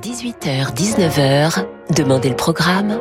[0.00, 1.66] 18h-19h,
[1.96, 3.00] Demandez le programme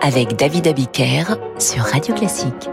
[0.00, 2.68] avec David Abiker sur Radio Classique.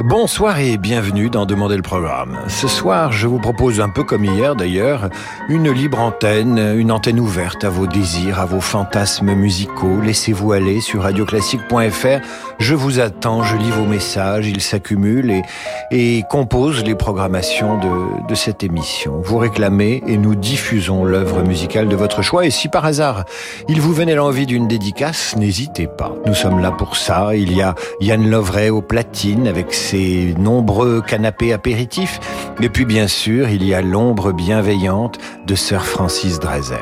[0.00, 2.38] Bonsoir et bienvenue dans Demander le programme.
[2.46, 5.10] Ce soir, je vous propose un peu comme hier d'ailleurs,
[5.48, 10.00] une libre antenne, une antenne ouverte à vos désirs, à vos fantasmes musicaux.
[10.00, 12.24] Laissez-vous aller sur radioclassique.fr.
[12.60, 15.42] Je vous attends, je lis vos messages, ils s'accumulent et,
[15.90, 19.20] et composent les programmations de, de cette émission.
[19.24, 22.46] Vous réclamez et nous diffusons l'œuvre musicale de votre choix.
[22.46, 23.24] Et si par hasard,
[23.68, 26.14] il vous venait l'envie d'une dédicace, n'hésitez pas.
[26.24, 27.34] Nous sommes là pour ça.
[27.34, 32.20] Il y a Yann Lovray au platine avec ses nombreux canapés apéritifs.
[32.60, 36.78] Et puis bien sûr, il y a l'ombre bienveillante de Sir Francis Drezel.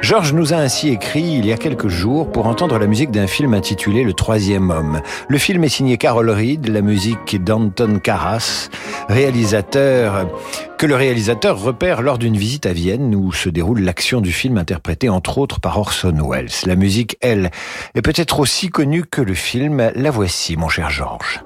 [0.00, 3.26] Georges nous a ainsi écrit il y a quelques jours pour entendre la musique d'un
[3.26, 5.00] film intitulé Le Troisième Homme.
[5.28, 8.70] Le film est signé Carol Reed, la musique d'Anton Karas,
[9.08, 10.28] réalisateur
[10.78, 14.56] que le réalisateur repère lors d'une visite à Vienne où se déroule l'action du film
[14.56, 16.48] interprété entre autres par Orson Welles.
[16.64, 17.50] La musique, elle,
[17.96, 19.90] est peut-être aussi connue que le film.
[19.96, 21.42] La voici, mon cher Georges.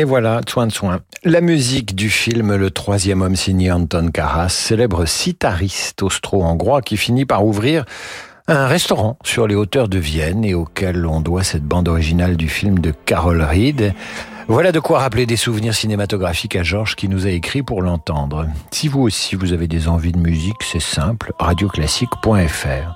[0.00, 1.00] Et voilà, soin de soin.
[1.24, 7.26] La musique du film Le Troisième Homme signé Anton Karas, célèbre sitariste austro-hongrois qui finit
[7.26, 7.84] par ouvrir
[8.48, 12.48] un restaurant sur les hauteurs de Vienne et auquel on doit cette bande originale du
[12.48, 13.92] film de Carol Reed.
[14.48, 18.46] Voilà de quoi rappeler des souvenirs cinématographiques à Georges qui nous a écrit pour l'entendre.
[18.70, 22.94] Si vous aussi vous avez des envies de musique, c'est simple, radioclassique.fr.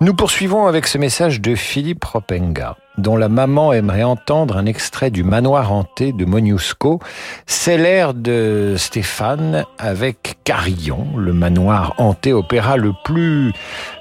[0.00, 5.10] Nous poursuivons avec ce message de Philippe Ropenga, dont la maman aimerait entendre un extrait
[5.10, 7.00] du Manoir hanté de Moniusco.
[7.46, 13.52] C'est l'air de Stéphane avec Carillon, le manoir hanté opéra le plus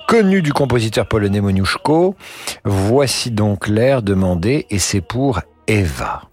[0.07, 2.15] connu du compositeur polonais Moniuszko.
[2.65, 6.23] Voici donc l'air demandé et c'est pour Eva.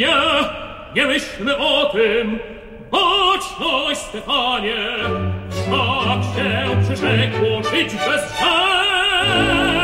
[0.00, 0.50] zgubienia,
[0.94, 2.38] nie myślmy o tym,
[2.90, 4.86] Boczność, Stefanie,
[5.70, 9.79] tak się przyrzekło żyć bez szans.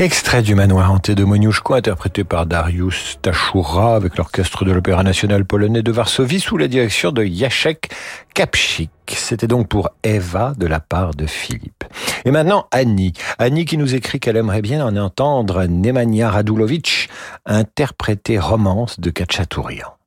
[0.00, 5.44] Extrait du manoir hanté de Moniuszko, interprété par Darius Tachura avec l'orchestre de l'Opéra national
[5.44, 7.90] polonais de Varsovie sous la direction de Jacek
[8.32, 8.90] Kapchik.
[9.08, 11.84] C'était donc pour Eva de la part de Philippe.
[12.24, 13.12] Et maintenant Annie.
[13.38, 17.10] Annie qui nous écrit qu'elle aimerait bien en entendre Nemanja Radulovic
[17.44, 19.99] interpréter Romance de Kachatourian.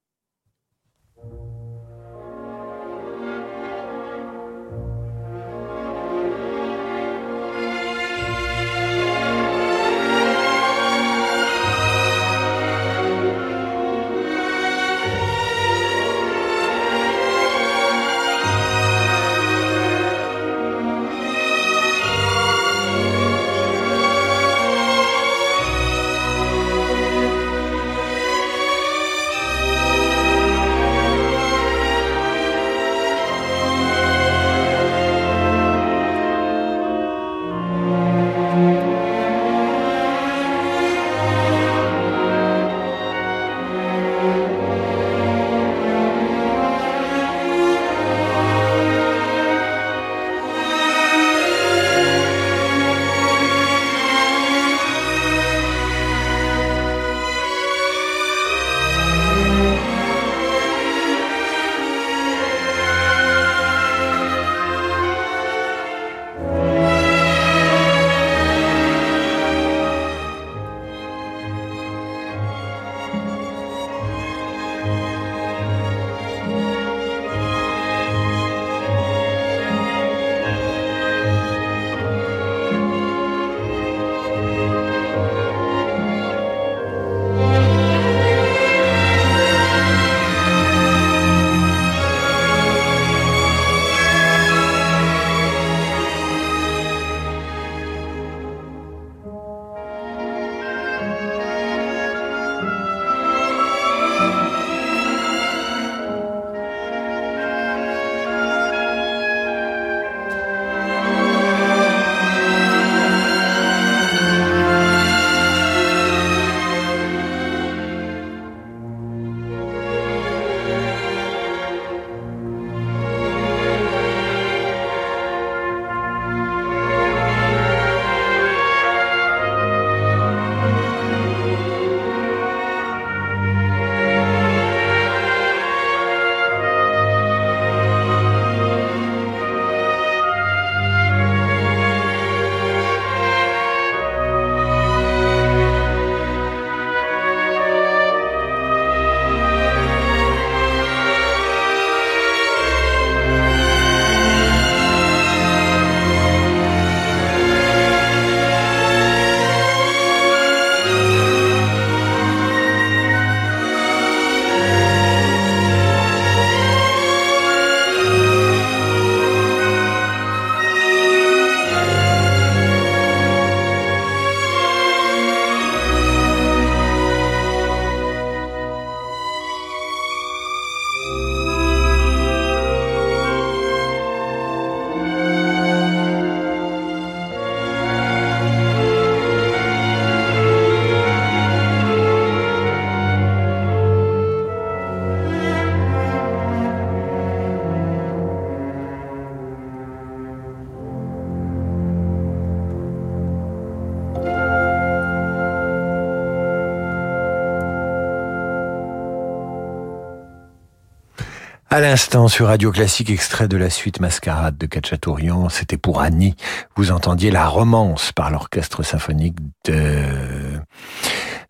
[211.94, 216.34] L'instant, sur Radio Classique, extrait de la suite Mascarade de Cacciatorian, c'était pour Annie.
[216.76, 219.36] Vous entendiez la romance par l'orchestre symphonique
[219.66, 220.04] de,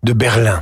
[0.04, 0.62] de Berlin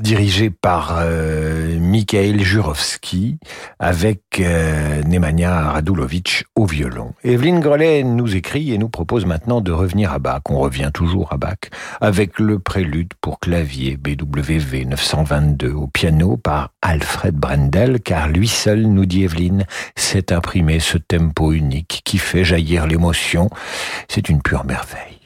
[0.00, 3.38] dirigé par euh, Mikhail Jurovski
[3.78, 7.12] avec euh, Nemanja Radulovic au violon.
[7.22, 10.42] Evelyne Grelet nous écrit et nous propose maintenant de revenir à Bach.
[10.48, 11.58] On revient toujours à Bach
[12.00, 18.82] avec le prélude pour clavier BWV 922 au piano par Alfred Brendel car lui seul,
[18.82, 19.64] nous dit Evelyne,
[19.96, 23.50] s'est imprimé ce tempo unique qui fait jaillir l'émotion.
[24.08, 25.19] C'est une pure merveille.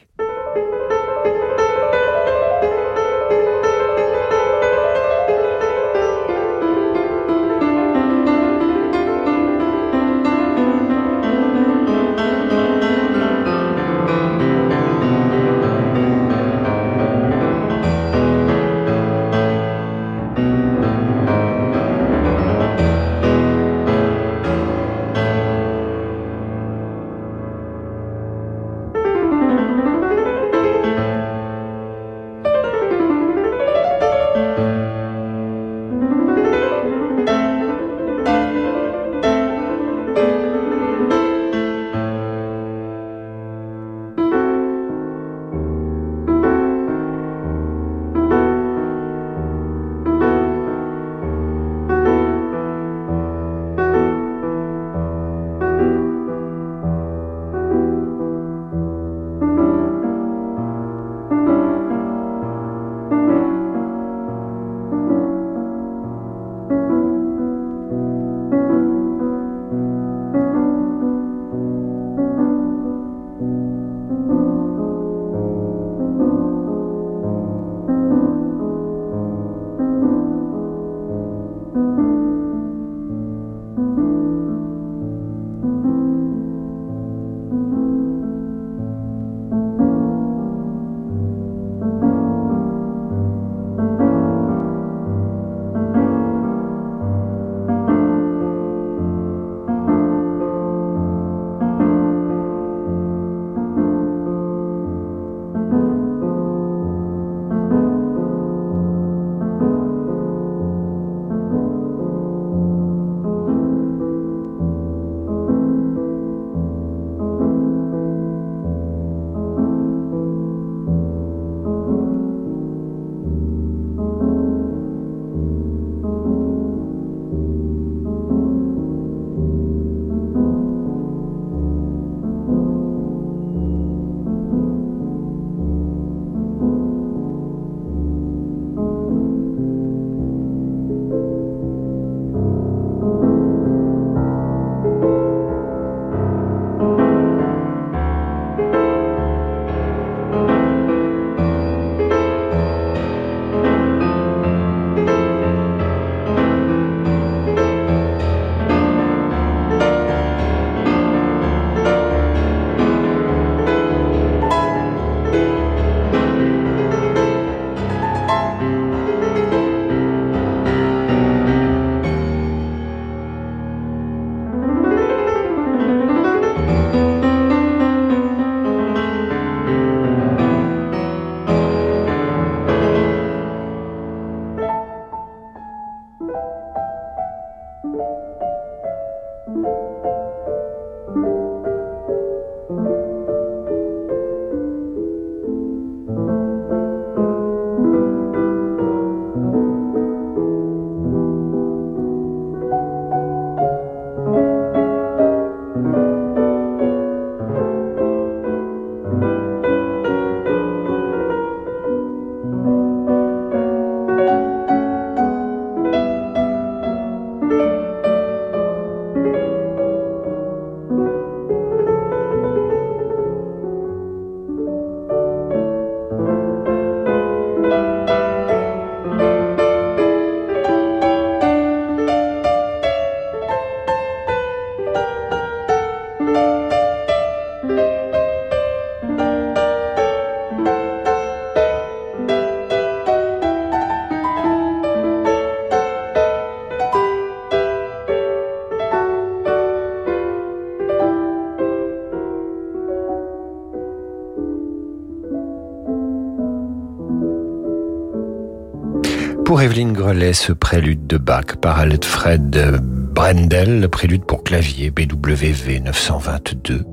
[259.74, 262.80] Evelyne Grelet, ce prélude de Bach par Alfred
[263.12, 266.84] Brendel, le prélude pour clavier BWV 922.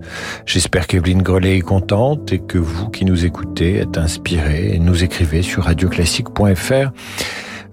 [0.47, 5.03] J'espère qu'Evelyne Grelet est contente et que vous qui nous écoutez êtes inspirés et nous
[5.03, 6.89] écrivez sur radioclassique.fr.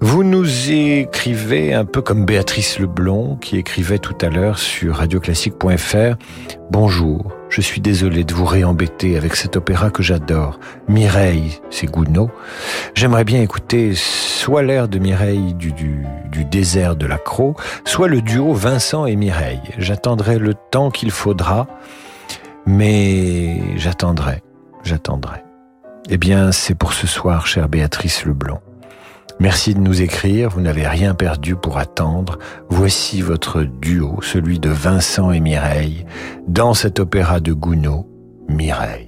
[0.00, 6.16] Vous nous écrivez un peu comme Béatrice Leblond qui écrivait tout à l'heure sur radioclassique.fr.
[6.70, 10.58] Bonjour, je suis désolé de vous réembêter avec cet opéra que j'adore.
[10.88, 12.30] Mireille, c'est Gounod.
[12.94, 18.08] J'aimerais bien écouter soit l'air de Mireille du, du, du désert de la Croix, soit
[18.08, 19.60] le duo Vincent et Mireille.
[19.78, 21.66] J'attendrai le temps qu'il faudra,
[22.66, 24.42] mais j'attendrai,
[24.84, 25.42] j'attendrai.
[26.10, 28.60] Eh bien, c'est pour ce soir, chère Béatrice Leblond.
[29.40, 32.38] Merci de nous écrire, vous n'avez rien perdu pour attendre.
[32.68, 36.06] Voici votre duo, celui de Vincent et Mireille,
[36.48, 38.04] dans cet opéra de Gounod,
[38.48, 39.07] Mireille.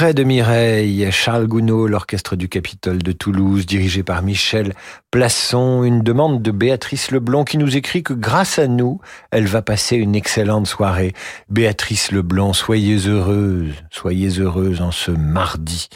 [0.00, 4.72] Extrait de Mireille, Charles Gounod, l'orchestre du Capitole de Toulouse, dirigé par Michel
[5.10, 9.60] Plasson, une demande de Béatrice Leblond qui nous écrit que grâce à nous, elle va
[9.60, 11.12] passer une excellente soirée.
[11.50, 15.90] Béatrice Leblond, soyez heureuse, soyez heureuse en ce mardi,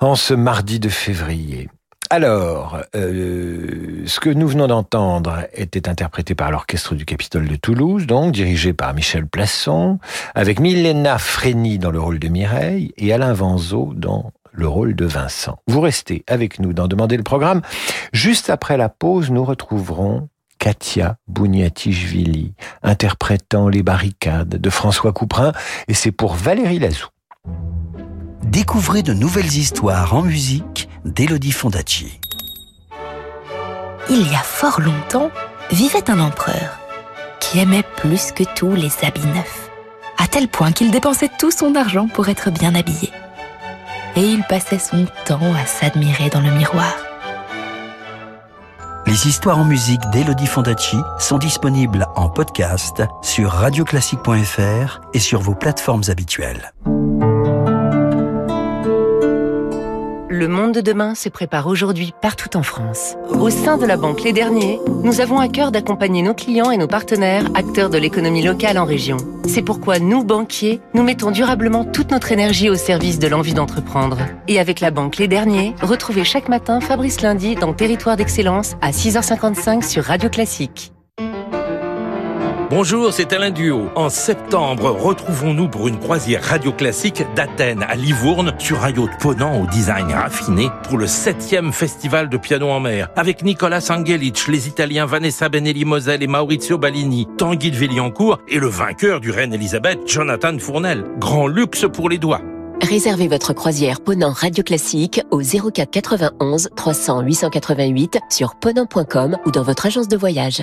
[0.00, 1.68] en ce mardi de février.
[2.10, 8.06] Alors, euh, ce que nous venons d'entendre était interprété par l'Orchestre du Capitole de Toulouse,
[8.06, 9.98] donc dirigé par Michel Plasson,
[10.34, 15.04] avec Milena Frény dans le rôle de Mireille et Alain Vanzo dans le rôle de
[15.04, 15.58] Vincent.
[15.66, 17.60] Vous restez avec nous dans Demander le programme.
[18.14, 25.52] Juste après la pause, nous retrouverons Katia Bouniatichvili, interprétant Les barricades de François Couperin,
[25.88, 27.08] et c'est pour Valérie Lazou.
[28.44, 32.20] Découvrez de nouvelles histoires en musique d'Elodie Fondacci.
[34.10, 35.30] Il y a fort longtemps,
[35.70, 36.78] vivait un empereur
[37.40, 39.70] qui aimait plus que tout les habits neufs,
[40.18, 43.10] à tel point qu'il dépensait tout son argent pour être bien habillé.
[44.16, 46.94] Et il passait son temps à s'admirer dans le miroir.
[49.06, 55.54] Les histoires en musique d'Elodie Fondacci sont disponibles en podcast sur radioclassique.fr et sur vos
[55.54, 56.72] plateformes habituelles.
[60.38, 63.16] Le monde de demain se prépare aujourd'hui partout en France.
[63.28, 66.76] Au sein de la Banque Les Derniers, nous avons à cœur d'accompagner nos clients et
[66.76, 69.16] nos partenaires, acteurs de l'économie locale en région.
[69.48, 74.18] C'est pourquoi nous, banquiers, nous mettons durablement toute notre énergie au service de l'envie d'entreprendre.
[74.46, 78.92] Et avec la Banque Les Derniers, retrouvez chaque matin Fabrice Lundi dans Territoire d'Excellence à
[78.92, 80.92] 6h55 sur Radio Classique.
[82.70, 83.88] Bonjour, c'est Alain Duo.
[83.94, 89.62] En septembre, retrouvons-nous pour une croisière radio classique d'Athènes à Livourne sur un yacht ponant
[89.62, 94.68] au design raffiné pour le septième festival de piano en mer avec Nicolas Angelic, les
[94.68, 99.54] Italiens Vanessa Benelli Moselle et Maurizio Ballini, Tanguy de Villiancourt et le vainqueur du Reine
[99.54, 101.04] Elisabeth, Jonathan Fournel.
[101.18, 102.42] Grand luxe pour les doigts.
[102.82, 109.62] Réservez votre croisière Ponant Radio Classique au 04 91 300 888 sur ponant.com ou dans
[109.62, 110.62] votre agence de voyage.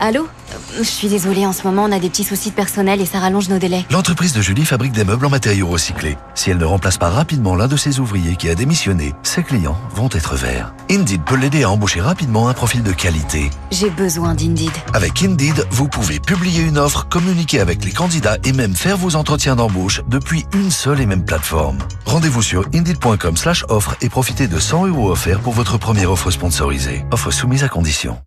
[0.00, 0.28] Allô
[0.76, 3.18] Je suis désolée, en ce moment, on a des petits soucis de personnel et ça
[3.18, 3.84] rallonge nos délais.
[3.90, 6.16] L'entreprise de Julie fabrique des meubles en matériaux recyclés.
[6.34, 9.76] Si elle ne remplace pas rapidement l'un de ses ouvriers qui a démissionné, ses clients
[9.94, 10.72] vont être verts.
[10.90, 13.50] Indeed peut l'aider à embaucher rapidement un profil de qualité.
[13.72, 14.70] J'ai besoin d'Indeed.
[14.94, 19.16] Avec Indeed, vous pouvez publier une offre, communiquer avec les candidats et même faire vos
[19.16, 21.78] entretiens d'embauche depuis une seule et même plateforme.
[22.06, 26.30] Rendez-vous sur indeed.com slash offre et profitez de 100 euros offerts pour votre première offre
[26.30, 27.04] sponsorisée.
[27.10, 28.18] Offre soumise à condition.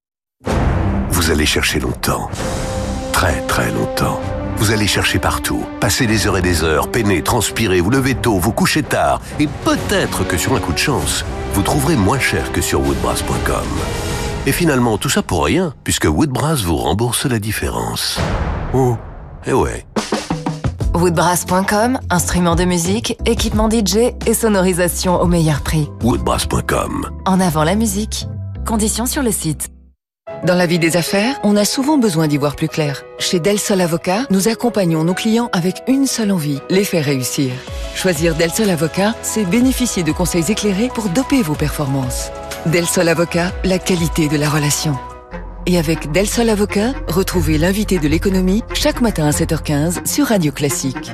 [1.12, 2.30] Vous allez chercher longtemps.
[3.12, 4.20] Très très longtemps.
[4.58, 8.38] Vous allez chercher partout, passer des heures et des heures, peiner, transpirer, vous lever tôt,
[8.38, 12.52] vous coucher tard, et peut-être que sur un coup de chance, vous trouverez moins cher
[12.52, 13.68] que sur woodbrass.com.
[14.46, 18.20] Et finalement, tout ça pour rien, puisque Woodbrass vous rembourse la différence.
[18.74, 18.98] Oh,
[19.46, 19.86] eh ouais.
[20.94, 25.90] Woodbrass.com, instrument de musique, équipement DJ et sonorisation au meilleur prix.
[26.04, 27.10] Woodbrass.com.
[27.26, 28.28] En avant la musique.
[28.66, 29.70] Conditions sur le site.
[30.44, 33.04] Dans la vie des affaires, on a souvent besoin d'y voir plus clair.
[33.20, 37.52] Chez Del Sol Avocat, nous accompagnons nos clients avec une seule envie, les faire réussir.
[37.94, 42.32] Choisir Del Sol Avocat, c'est bénéficier de conseils éclairés pour doper vos performances.
[42.66, 44.98] Del Sol Avocat, la qualité de la relation.
[45.68, 50.52] Et avec Del Sol Avocat, retrouvez l'invité de l'économie chaque matin à 7h15 sur Radio
[50.52, 51.12] Classique.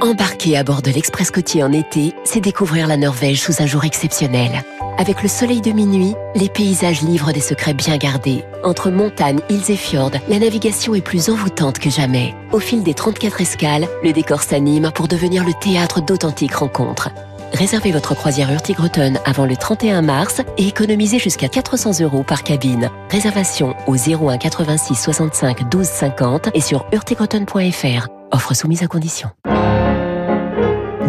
[0.00, 3.84] Embarquer à bord de l'Express côtier en été, c'est découvrir la Norvège sous un jour
[3.84, 4.62] exceptionnel.
[4.96, 8.44] Avec le soleil de minuit, les paysages livrent des secrets bien gardés.
[8.62, 12.34] Entre montagnes, îles et fjords, la navigation est plus envoûtante que jamais.
[12.52, 17.10] Au fil des 34 escales, le décor s'anime pour devenir le théâtre d'authentiques rencontres.
[17.52, 22.90] Réservez votre croisière Hurtigruten avant le 31 mars et économisez jusqu'à 400 euros par cabine.
[23.10, 28.08] Réservation au 01 86 65 12 50 et sur hurtigruten.fr.
[28.30, 29.28] Offre soumise à condition.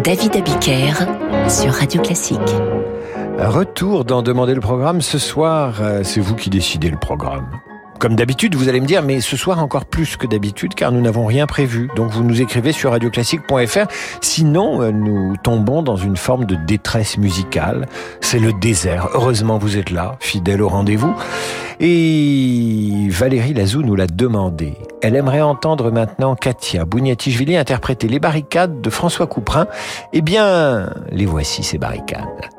[0.04, 0.92] David Abiker
[1.48, 2.40] sur Radio Classique.
[3.38, 5.02] Retour dans Demander le programme.
[5.02, 7.46] Ce soir, euh, c'est vous qui décidez le programme.
[7.98, 11.02] Comme d'habitude, vous allez me dire, mais ce soir encore plus que d'habitude, car nous
[11.02, 11.90] n'avons rien prévu.
[11.96, 13.86] Donc vous nous écrivez sur radioclassique.fr.
[14.22, 17.86] Sinon, euh, nous tombons dans une forme de détresse musicale.
[18.22, 19.10] C'est le désert.
[19.12, 21.14] Heureusement, vous êtes là, fidèle au rendez-vous.
[21.78, 24.78] Et Valérie Lazou nous l'a demandé.
[25.02, 29.66] Elle aimerait entendre maintenant Katia Bouniatichvili interpréter les barricades de François Couperin.
[30.14, 32.55] Eh bien, les voici ces barricades.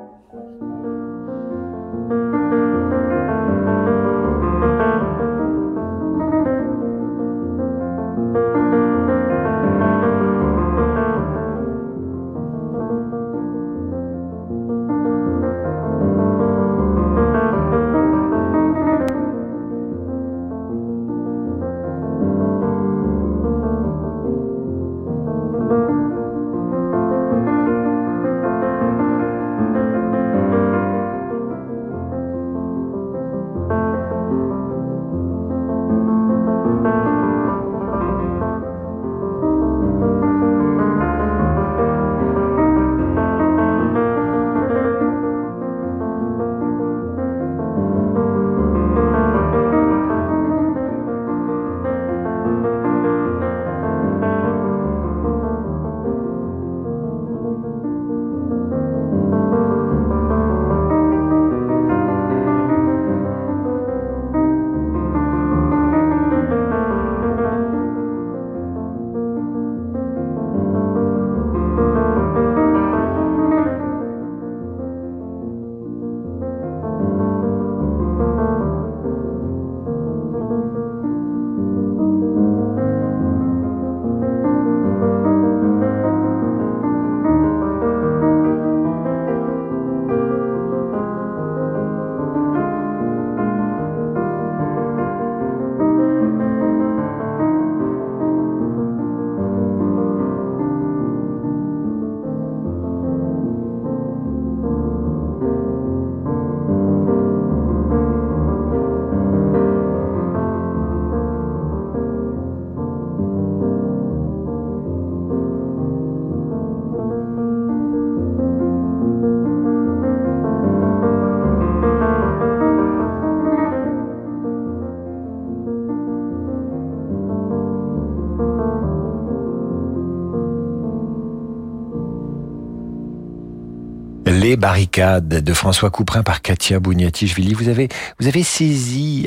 [134.67, 137.53] Les barricades de François Couperin par Katia Bouniatichvili.
[137.53, 137.88] Vous avez,
[138.19, 139.25] vous avez saisi,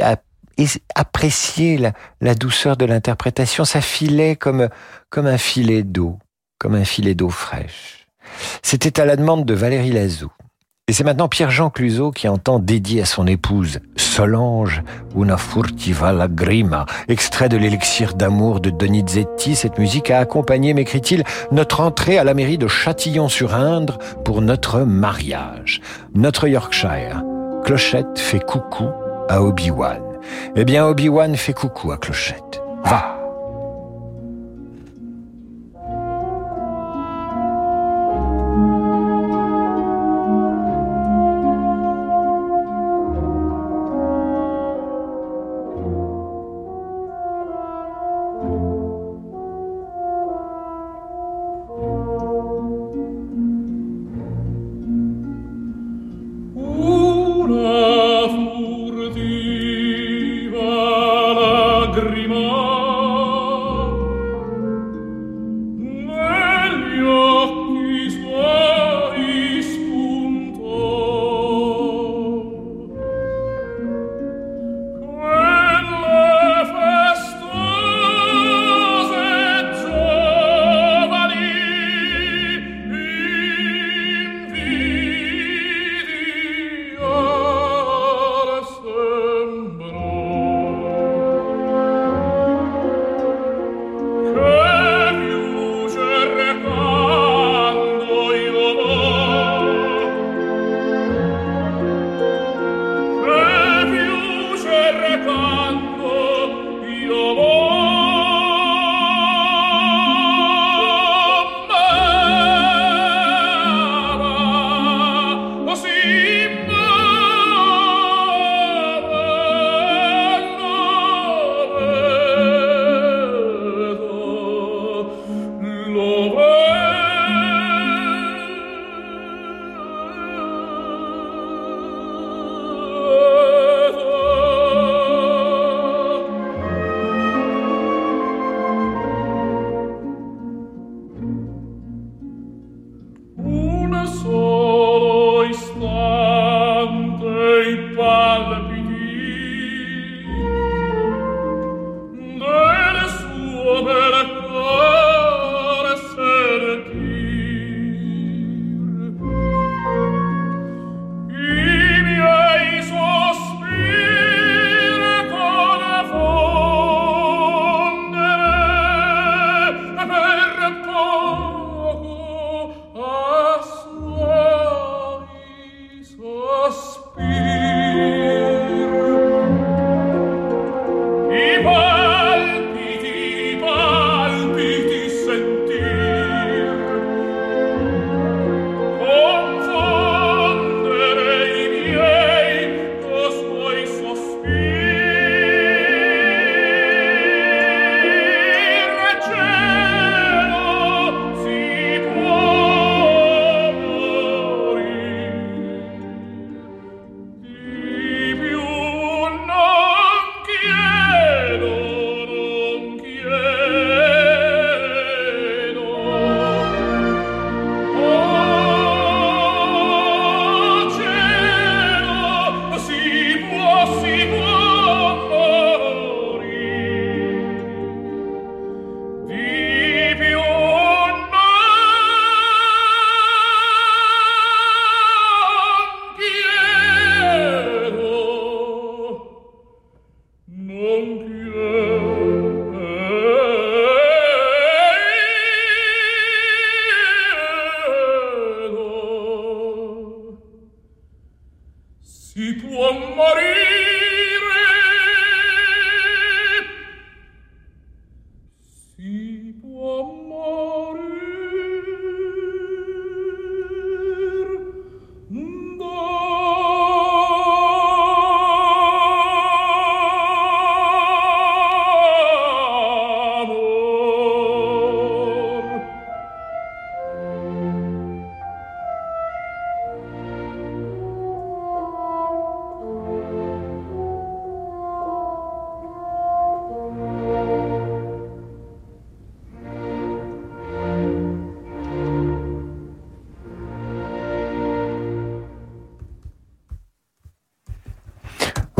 [0.94, 3.64] apprécié la, la douceur de l'interprétation.
[3.64, 4.68] Ça filait comme,
[5.09, 6.18] comme un filet d'eau,
[6.59, 8.07] comme un filet d'eau fraîche.
[8.62, 10.31] C'était à la demande de Valérie Lazou.
[10.90, 14.83] Et c'est maintenant Pierre-Jean Cluzot qui entend dédier à son épouse Solange
[15.16, 19.55] Una furtiva lagrima, extrait de l'élixir d'amour de Donizetti.
[19.55, 21.22] Cette musique a accompagné, m'écrit-il,
[21.53, 25.81] notre entrée à la mairie de Châtillon-sur-Indre pour notre mariage.
[26.16, 27.22] Notre Yorkshire.
[27.64, 28.88] Clochette fait coucou
[29.29, 30.03] à Obi-Wan.
[30.57, 32.61] Eh bien, Obi-Wan fait coucou à Clochette.
[32.83, 33.19] Va!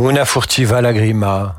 [0.03, 1.55] Una furtiva lagrima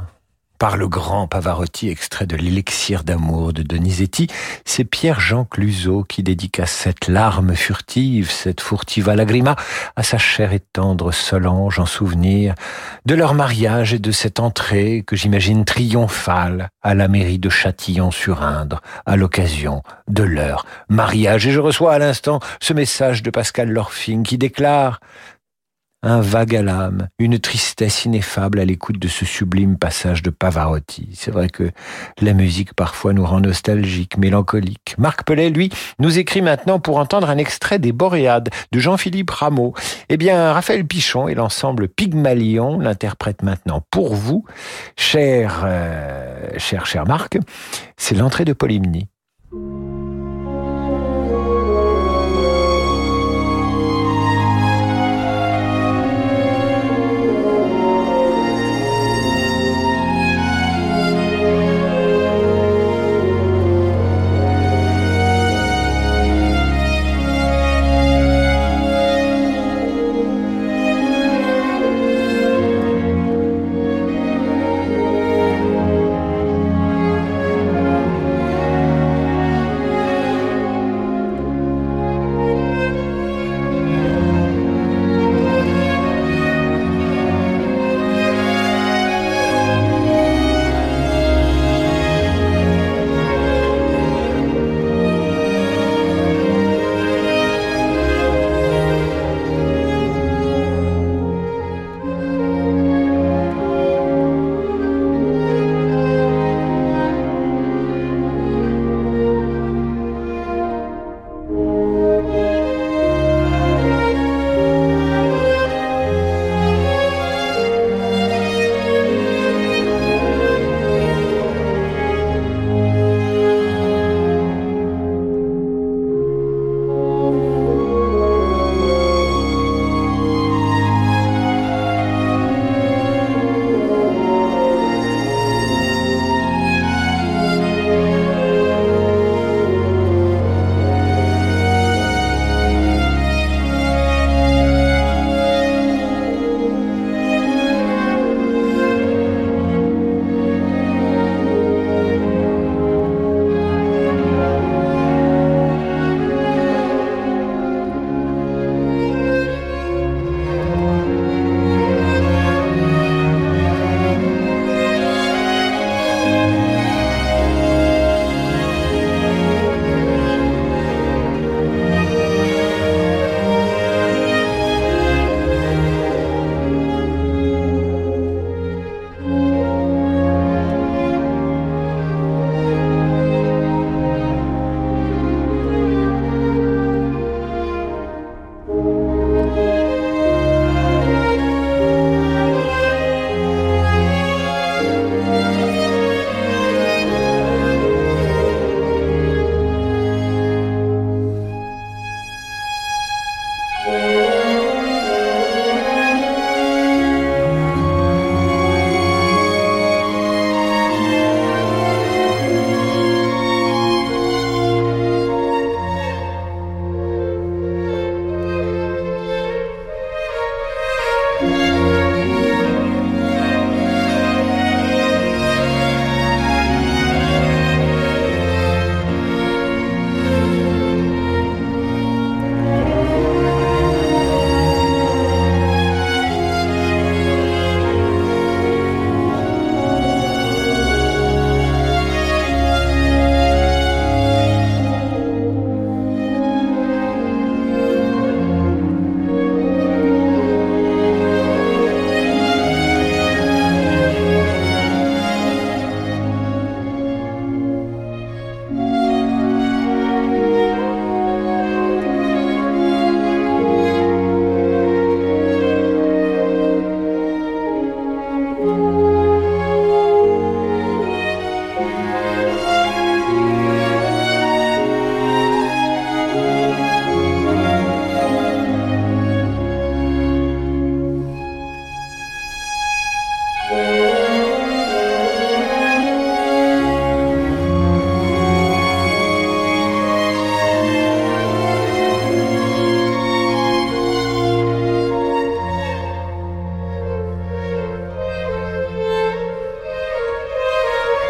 [0.58, 4.28] par le grand Pavarotti, extrait de l'élixir d'amour de Donizetti,
[4.66, 9.56] c'est Pierre-Jean Cluzot qui dédicace cette larme furtive, cette furtiva lagrima,
[9.96, 12.56] à sa chère et tendre Solange en souvenir
[13.06, 18.82] de leur mariage et de cette entrée que j'imagine triomphale à la mairie de Châtillon-sur-Indre
[19.06, 21.46] à l'occasion de leur mariage.
[21.46, 25.00] Et je reçois à l'instant ce message de Pascal Lorfing qui déclare
[26.04, 31.10] un vague à l'âme, une tristesse ineffable à l'écoute de ce sublime passage de Pavarotti.
[31.14, 31.72] C'est vrai que
[32.20, 34.96] la musique parfois nous rend nostalgiques, mélancoliques.
[34.98, 39.74] Marc Pellet, lui, nous écrit maintenant pour entendre un extrait des Boréades de Jean-Philippe Rameau.
[40.10, 44.44] Eh bien, Raphaël Pichon et l'ensemble Pygmalion l'interprètent maintenant pour vous,
[44.98, 47.38] cher, euh, cher, cher Marc.
[47.98, 49.08] C'est l'entrée de Polymnie.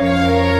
[0.02, 0.51] Magnifique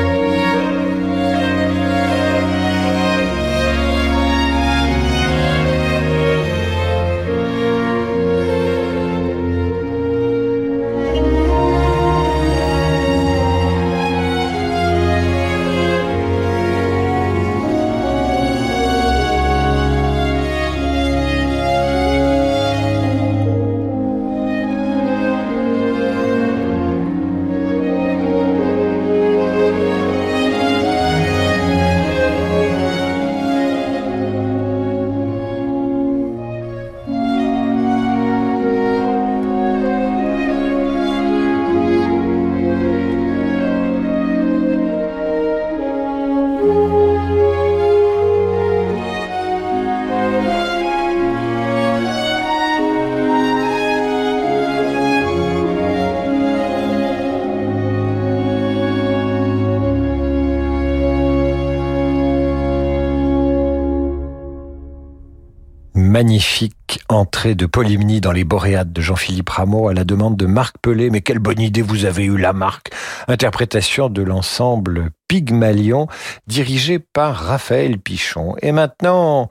[67.56, 71.10] de Polymnie dans les Boréades de Jean-Philippe Rameau à la demande de Marc Pelé.
[71.10, 72.92] Mais quelle bonne idée vous avez eu la Marc
[73.28, 76.08] Interprétation de l'ensemble Pygmalion
[76.48, 78.56] dirigé par Raphaël Pichon.
[78.62, 79.50] Et maintenant,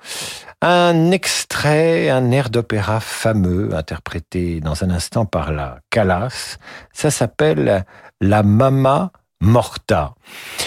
[0.63, 6.59] un extrait, un air d'opéra fameux interprété dans un instant par la Calas.
[6.93, 7.85] Ça s'appelle
[8.21, 10.15] La Mama Morta.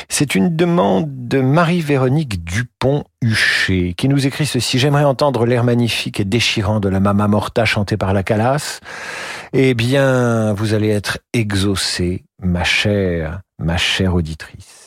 [0.09, 4.79] C'est une demande de Marie-Véronique Dupont-Huchet qui nous écrit ceci.
[4.79, 8.79] J'aimerais entendre l'air magnifique et déchirant de la Mama Morta chanté par la Calas.
[9.53, 14.82] Eh bien, vous allez être exaucée, ma chère, ma chère auditrice.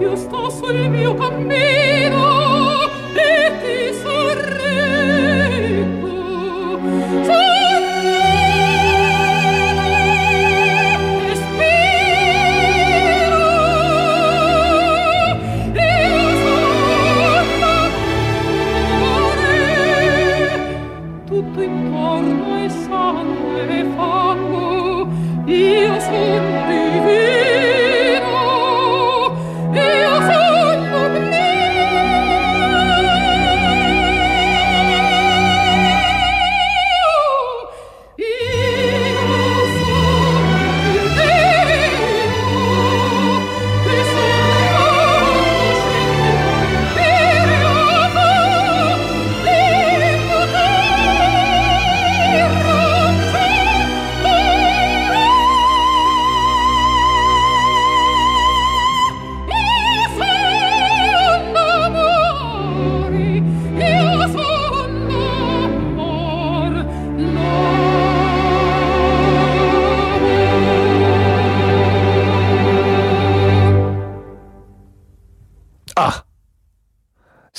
[0.00, 2.31] io sto sul mio cammino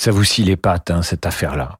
[0.04, 1.78] Ça vous scie les pattes, hein, cette affaire-là.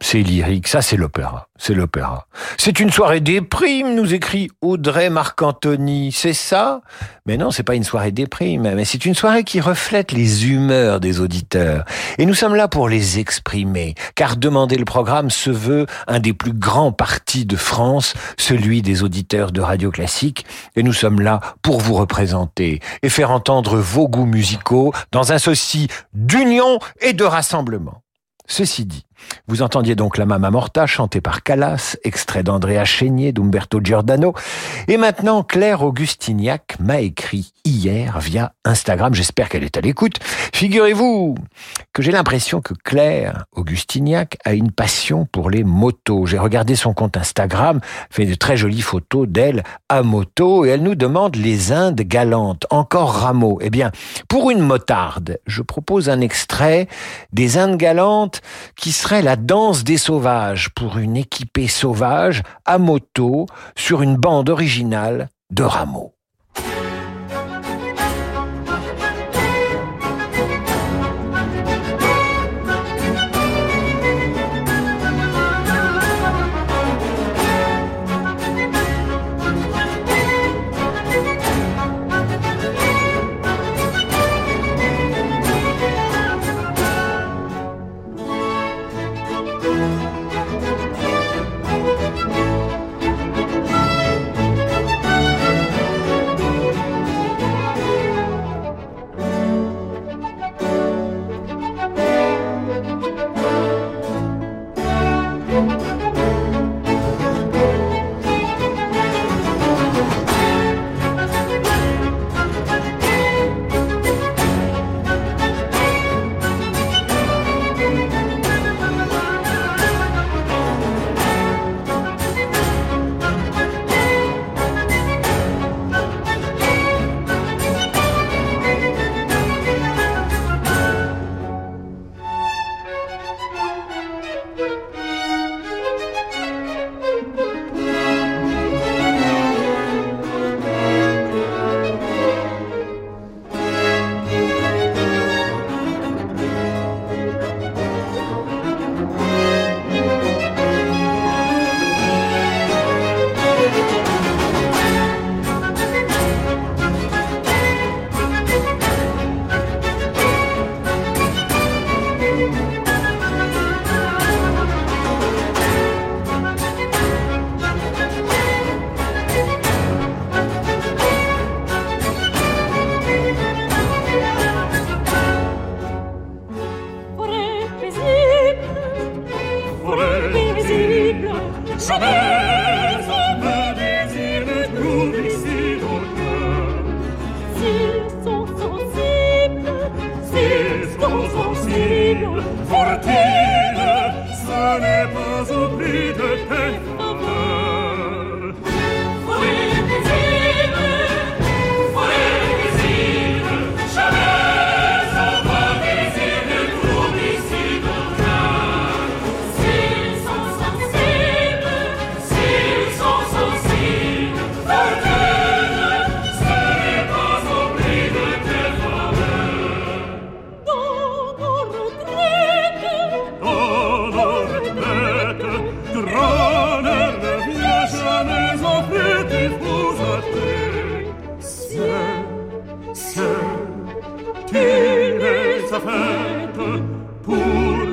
[0.00, 2.28] C'est lyrique, ça c'est l'opéra, c'est l'opéra.
[2.56, 6.82] C'est une soirée déprime, nous écrit Audrey Marcantoni, c'est ça?
[7.26, 11.00] Mais non, c'est pas une soirée déprime, mais c'est une soirée qui reflète les humeurs
[11.00, 11.84] des auditeurs.
[12.16, 16.32] Et nous sommes là pour les exprimer, car demander le programme se veut un des
[16.32, 20.46] plus grands partis de France, celui des auditeurs de Radio Classique,
[20.76, 25.38] et nous sommes là pour vous représenter et faire entendre vos goûts musicaux dans un
[25.38, 28.04] souci d'union et de rassemblement.
[28.46, 29.04] Ceci dit,
[29.46, 34.34] vous entendiez donc la Mamma Morta chantée par Callas, extrait d'Andrea Chénier d'Umberto Giordano.
[34.88, 39.14] Et maintenant, Claire Augustignac m'a écrit hier via Instagram.
[39.14, 40.18] J'espère qu'elle est à l'écoute.
[40.54, 41.36] Figurez-vous
[41.92, 46.26] que j'ai l'impression que Claire Augustignac a une passion pour les motos.
[46.26, 50.82] J'ai regardé son compte Instagram, fait de très jolies photos d'elle à moto et elle
[50.82, 52.66] nous demande les Indes galantes.
[52.70, 53.58] Encore Rameau.
[53.62, 53.90] Eh bien,
[54.28, 56.88] pour une motarde, je propose un extrait
[57.32, 58.42] des Indes galantes
[58.76, 65.30] qui la danse des sauvages pour une équipée sauvage à moto sur une bande originale
[65.50, 66.17] de Rameau.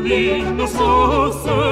[0.06, 1.65] Berlino so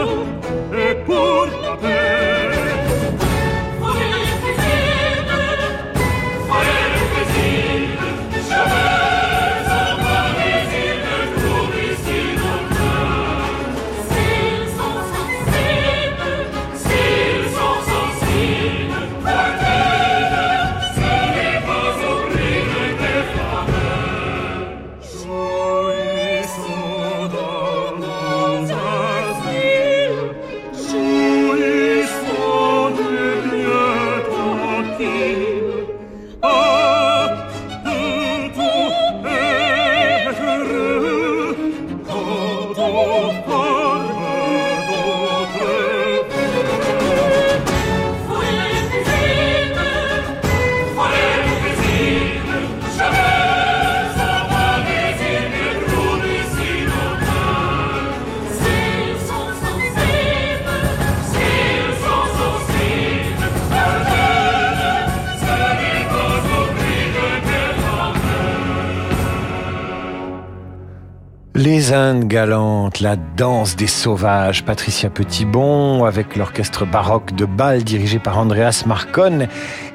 [73.64, 79.48] des sauvages, Patricia Petitbon avec l'orchestre baroque de Bâle dirigé par Andreas Marcon.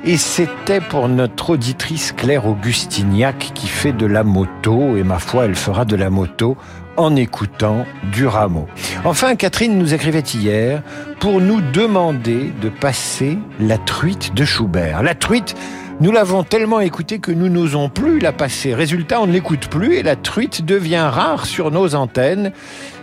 [0.04, 5.44] Et c'était pour notre auditrice Claire Augustignac qui fait de la moto, et ma foi,
[5.44, 6.56] elle fera de la moto
[6.96, 8.66] en écoutant du rameau.
[9.04, 10.82] Enfin, Catherine nous écrivait hier
[11.20, 15.02] pour nous demander de passer la truite de Schubert.
[15.02, 15.54] La truite,
[16.00, 18.72] nous l'avons tellement écoutée que nous n'osons plus la passer.
[18.74, 22.52] Résultat, on ne l'écoute plus et la truite devient rare sur nos antennes.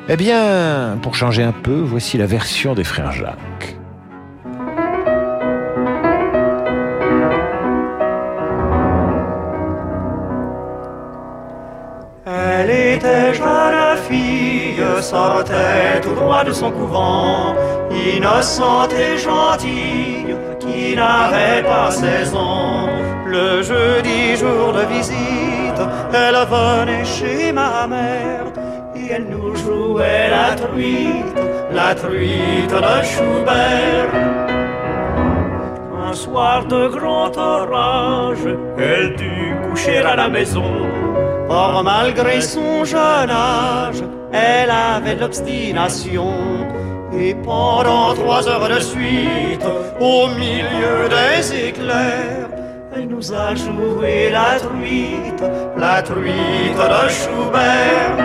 [0.08, 3.78] Eh bien, pour changer un peu, voici la version des frères Jacques.
[12.26, 13.76] Elle était jeune
[14.08, 17.56] fille, sortait tout droit de son couvent,
[17.92, 20.36] innocente et gentille,
[20.66, 22.88] qui n'avait pas 16 ans.
[23.26, 25.82] Le jeudi jour de visite,
[26.14, 28.46] elle venait chez ma mère,
[28.96, 31.36] et elle nous jouait la truite,
[31.72, 34.14] la truite de Schubert.
[36.08, 38.48] Un soir de grand orage,
[38.78, 40.72] elle dut coucher à la maison.
[41.50, 46.65] Or, malgré son jeune âge, elle avait l'obstination.
[47.18, 49.66] Et pendant trois heures de suite,
[50.00, 52.50] au milieu des éclairs,
[52.96, 55.44] elle nous a joué la truite,
[55.78, 58.18] la truite de Schubert.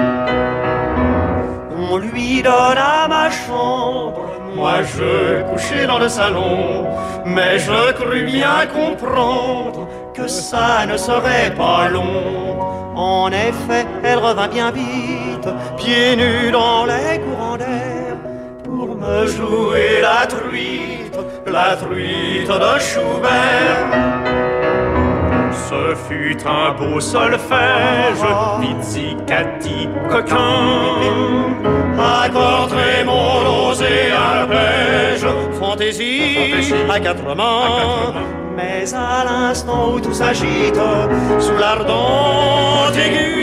[1.90, 6.86] On lui donna ma chambre, moi je couchais dans le salon,
[7.24, 12.58] mais je crus bien comprendre que ça ne serait pas long.
[12.96, 17.49] En effet, elle revint bien vite, pieds nus dans les courants
[19.00, 23.90] me jouer la truite, la truite de Schubert.
[25.68, 28.26] Ce fut un beau solfège,
[28.60, 31.56] pizzicati coquin,
[31.98, 35.26] accord très mon et arpège,
[35.58, 38.14] fantaisie à quatre mains.
[38.56, 40.80] Mais à l'instant où tout s'agite,
[41.38, 43.40] sous l'ardente aiguë